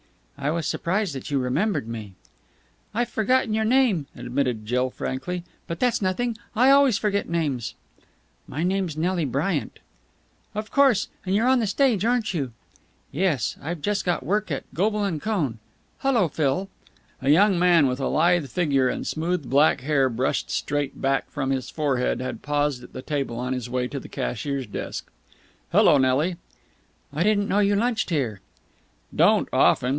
[0.35, 2.15] "I was surprised that you remembered me."
[2.95, 5.43] "I've forgotten your name," admitted Jill frankly.
[5.67, 6.35] "But that's nothing.
[6.55, 7.75] I always forget names."
[8.47, 9.77] "My name's Nelly Bryant."
[10.55, 11.09] "Of course.
[11.23, 12.53] And you're on the stage, aren't you?"
[13.11, 13.55] "Yes.
[13.61, 15.59] I've just got work with Goble and Cohn....
[15.99, 16.67] Hullo, Phil!"
[17.21, 21.51] A young man with a lithe figure and smooth black hair brushed straight back from
[21.51, 25.07] his forehead had paused at the table on his way to the cashier's desk.
[25.71, 26.37] "Hello, Nelly."
[27.13, 28.39] "I didn't know you lunched here."
[29.15, 29.89] "Don't often.